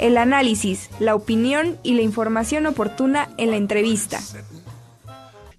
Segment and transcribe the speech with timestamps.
[0.00, 4.20] el análisis, la opinión y la información oportuna en la entrevista.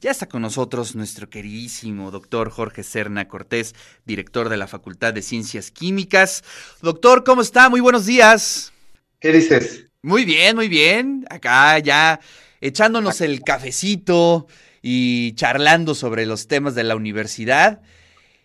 [0.02, 5.22] Ya está con nosotros nuestro queridísimo doctor Jorge Serna Cortés, director de la Facultad de
[5.22, 6.44] Ciencias Químicas.
[6.82, 7.70] Doctor, ¿cómo está?
[7.70, 8.74] Muy buenos días.
[9.20, 9.86] ¿Qué dices?
[10.02, 11.28] Muy bien, muy bien.
[11.30, 12.20] Acá ya
[12.62, 14.48] echándonos el cafecito
[14.82, 17.82] y charlando sobre los temas de la universidad.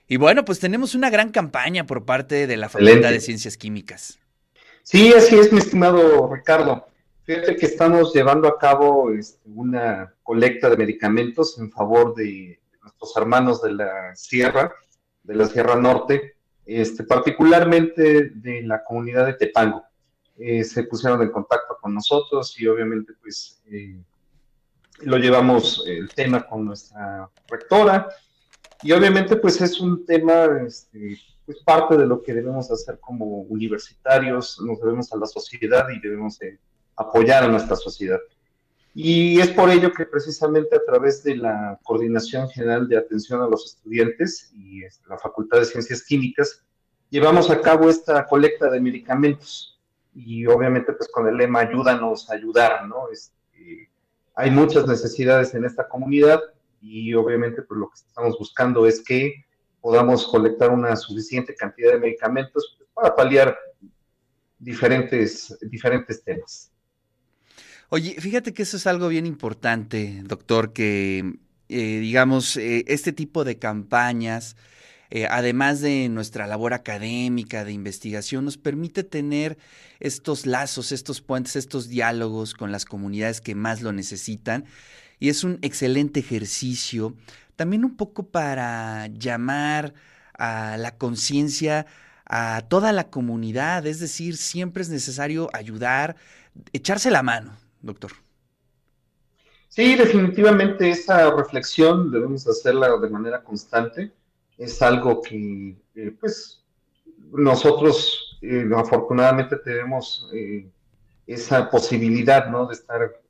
[0.08, 4.18] Y bueno, pues tenemos una gran campaña por parte de la Facultad de Ciencias Químicas.
[4.88, 6.86] Sí, así es, mi estimado Ricardo.
[7.24, 13.16] Fíjate que estamos llevando a cabo este, una colecta de medicamentos en favor de nuestros
[13.16, 14.72] hermanos de la Sierra,
[15.24, 19.82] de la Sierra Norte, este, particularmente de la comunidad de Tepango.
[20.38, 23.98] Eh, se pusieron en contacto con nosotros y obviamente pues eh,
[25.00, 28.08] lo llevamos el tema con nuestra rectora
[28.84, 33.42] y obviamente pues es un tema este, pues parte de lo que debemos hacer como
[33.42, 36.58] universitarios, nos debemos a la sociedad y debemos de
[36.96, 38.18] apoyar a nuestra sociedad.
[38.94, 43.46] Y es por ello que precisamente a través de la Coordinación General de Atención a
[43.46, 46.64] los Estudiantes y este, la Facultad de Ciencias Químicas,
[47.10, 49.78] llevamos a cabo esta colecta de medicamentos
[50.14, 53.10] y obviamente pues con el lema ayúdanos a ayudar, ¿no?
[53.12, 53.90] Este,
[54.34, 56.40] hay muchas necesidades en esta comunidad
[56.80, 59.45] y obviamente pues lo que estamos buscando es que
[59.86, 63.56] podamos colectar una suficiente cantidad de medicamentos para paliar
[64.58, 66.72] diferentes, diferentes temas.
[67.90, 73.44] Oye, fíjate que eso es algo bien importante, doctor, que eh, digamos, eh, este tipo
[73.44, 74.56] de campañas,
[75.10, 79.56] eh, además de nuestra labor académica, de investigación, nos permite tener
[80.00, 84.64] estos lazos, estos puentes, estos diálogos con las comunidades que más lo necesitan.
[85.20, 87.14] Y es un excelente ejercicio,
[87.56, 89.94] también un poco para llamar
[90.34, 91.86] a la conciencia
[92.26, 96.16] a toda la comunidad, es decir, siempre es necesario ayudar,
[96.72, 98.12] echarse la mano, doctor.
[99.68, 104.10] Sí, definitivamente esa reflexión debemos hacerla de manera constante.
[104.56, 106.64] Es algo que, eh, pues,
[107.30, 110.66] nosotros eh, afortunadamente tenemos eh,
[111.26, 112.66] esa posibilidad, ¿no?
[112.66, 113.20] De estar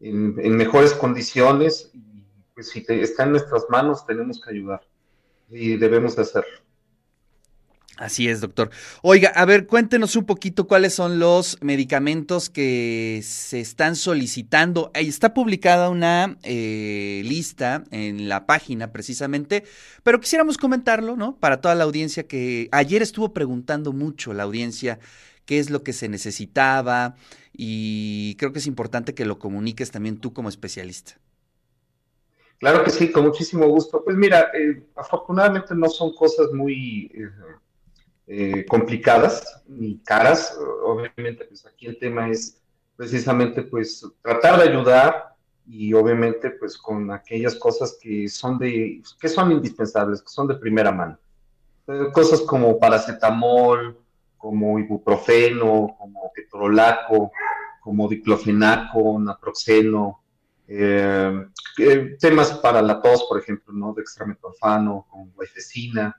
[0.00, 2.17] en, mejores condiciones y,
[2.58, 4.80] pues, si está en nuestras manos, tenemos que ayudar
[5.48, 6.58] y debemos de hacerlo.
[7.96, 8.70] Así es, doctor.
[9.00, 14.90] Oiga, a ver, cuéntenos un poquito cuáles son los medicamentos que se están solicitando.
[14.94, 19.62] Está publicada una eh, lista en la página precisamente,
[20.02, 21.36] pero quisiéramos comentarlo, ¿no?
[21.36, 24.98] Para toda la audiencia que ayer estuvo preguntando mucho la audiencia
[25.44, 27.14] qué es lo que se necesitaba
[27.52, 31.20] y creo que es importante que lo comuniques también tú como especialista.
[32.58, 34.02] Claro que sí, con muchísimo gusto.
[34.04, 37.10] Pues mira, eh, afortunadamente no son cosas muy...
[37.14, 37.30] Eh,
[38.30, 40.58] eh, complicadas ni caras.
[40.84, 42.60] Obviamente, pues aquí el tema es
[42.94, 45.34] precisamente pues tratar de ayudar
[45.66, 50.56] y obviamente pues con aquellas cosas que son de que son indispensables, que son de
[50.56, 51.18] primera mano.
[52.12, 53.98] Cosas como paracetamol,
[54.36, 57.32] como ibuprofeno, como ketorolaco,
[57.80, 60.20] como diclofenaco, naproxeno,
[60.68, 61.46] eh,
[62.20, 63.94] temas para la tos, por ejemplo, ¿no?
[63.94, 66.16] Dextrametorfano, con guaifesina,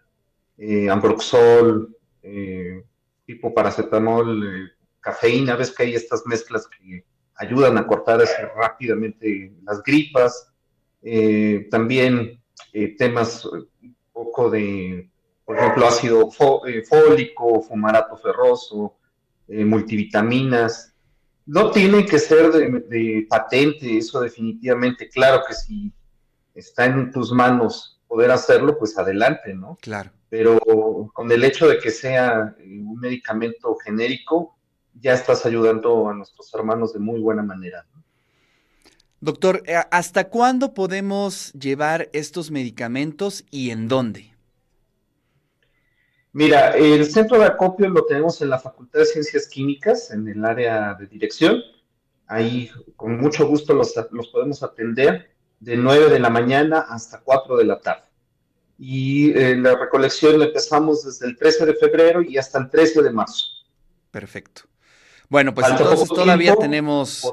[0.90, 2.84] ambroxol, eh,
[3.26, 7.06] tipo paracetamol, eh, cafeína, ves que hay estas mezclas que
[7.36, 8.22] ayudan a cortar
[8.56, 10.52] rápidamente las gripas,
[11.02, 12.42] eh, también
[12.98, 15.10] temas un poco de,
[15.46, 18.98] por ejemplo, ácido fólico, fumarato ferroso,
[19.48, 20.89] multivitaminas.
[21.50, 25.10] No tiene que ser de patente, eso definitivamente.
[25.10, 25.92] Claro que si
[26.54, 29.78] está en tus manos poder hacerlo, pues adelante, ¿no?
[29.82, 30.60] Claro pero
[31.14, 34.56] con el hecho de que sea eh, un medicamento genérico,
[34.94, 37.86] ya estás ayudando a nuestros hermanos de muy buena manera.
[39.22, 44.34] Doctor, eh, ¿hasta cuándo podemos llevar estos medicamentos y en dónde?
[46.32, 50.46] Mira, el centro de acopio lo tenemos en la Facultad de Ciencias Químicas, en el
[50.46, 51.62] área de dirección.
[52.28, 57.58] Ahí con mucho gusto los, los podemos atender de 9 de la mañana hasta 4
[57.58, 58.10] de la tarde
[58.80, 63.04] y eh, la recolección la empezamos desde el 13 de febrero y hasta el 13
[63.04, 63.46] de marzo.
[64.10, 64.62] Perfecto.
[65.28, 67.30] Bueno, pues entonces todavía tenemos...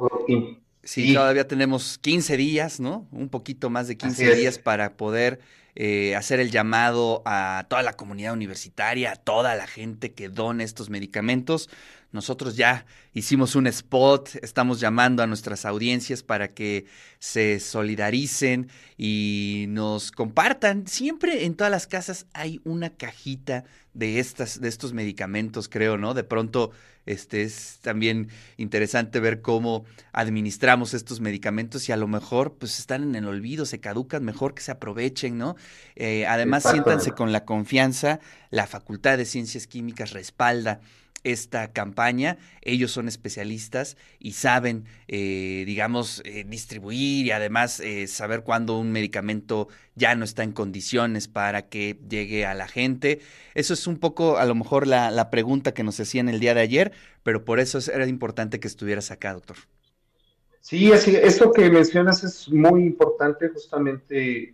[0.83, 3.09] Sí, todavía tenemos 15 días, ¿no?
[3.11, 5.41] Un poquito más de 15 días para poder
[5.79, 10.65] eh, hacer el llamado a toda la comunidad universitaria, a toda la gente que done
[10.65, 11.69] estos medicamentos.
[12.13, 16.87] Nosotros ya hicimos un spot, estamos llamando a nuestras audiencias para que
[17.19, 20.87] se solidaricen y nos compartan.
[20.87, 26.15] Siempre en todas las casas hay una cajita de estas de estos medicamentos, creo, ¿no?
[26.15, 26.71] De pronto
[27.07, 33.05] este es también interesante ver cómo administramos estos medicamentos y a lo mejor pues están
[33.05, 35.55] en el olvido, se caducan, mejor que se aprovechen, ¿no?
[35.95, 38.21] Eh, además, siéntanse con la confianza,
[38.51, 40.81] la Facultad de Ciencias Químicas respalda
[41.27, 42.39] esta campaña.
[42.63, 48.93] Ellos son especialistas y saben, eh, digamos, eh, distribuir y además eh, saber cuándo un
[48.93, 53.21] medicamento ya no está en condiciones para que llegue a la gente.
[53.55, 56.55] Eso es un poco, a lo mejor, la, la pregunta que nos hacían el día
[56.55, 56.93] de ayer,
[57.25, 59.57] pero por eso era importante que estuvieras acá, doctor.
[60.61, 64.53] Sí, así, esto que mencionas es muy importante justamente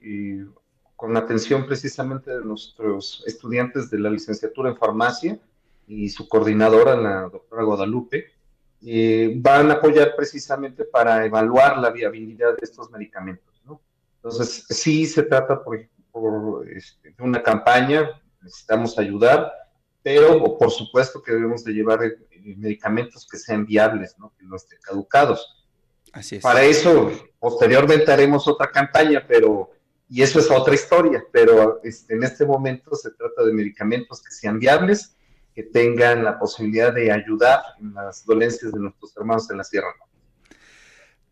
[1.03, 5.37] con atención precisamente de nuestros estudiantes de la licenciatura en farmacia
[5.89, 8.27] y su coordinadora, la doctora Guadalupe,
[8.87, 13.61] eh, van a apoyar precisamente para evaluar la viabilidad de estos medicamentos.
[13.65, 13.81] ¿no?
[14.15, 15.77] Entonces, sí se trata por,
[16.69, 18.09] este, de una campaña,
[18.41, 19.53] necesitamos ayudar,
[20.05, 22.17] pero por supuesto que debemos de llevar eh,
[22.57, 24.33] medicamentos que sean viables, ¿no?
[24.39, 25.67] que no estén caducados.
[26.13, 26.43] Así es.
[26.45, 27.11] Para eso,
[27.41, 29.73] posteriormente haremos otra campaña, pero,
[30.15, 34.31] y eso es otra historia, pero este, en este momento se trata de medicamentos que
[34.31, 35.17] sean viables
[35.55, 39.89] que tengan la posibilidad de ayudar en las dolencias de nuestros hermanos en la Sierra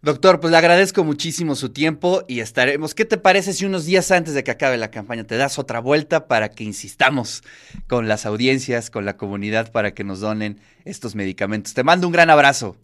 [0.00, 2.94] Doctor, pues le agradezco muchísimo su tiempo y estaremos.
[2.94, 5.81] ¿Qué te parece si unos días antes de que acabe la campaña te das otra
[5.81, 7.43] vuelta para que insistamos
[7.87, 11.75] con las audiencias, con la comunidad para que nos donen estos medicamentos?
[11.75, 12.77] Te mando un gran abrazo.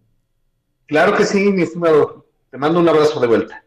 [0.85, 2.27] Claro que sí, mi estimado.
[2.51, 3.63] Te mando un abrazo de vuelta.